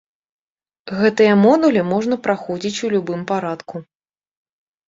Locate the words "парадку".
3.33-3.75